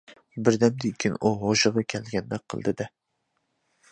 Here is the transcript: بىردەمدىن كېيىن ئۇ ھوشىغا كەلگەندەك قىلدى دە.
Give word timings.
بىردەمدىن 0.47 0.93
كېيىن 1.03 1.19
ئۇ 1.29 1.33
ھوشىغا 1.43 1.85
كەلگەندەك 1.95 2.45
قىلدى 2.55 2.73
دە. 2.83 2.91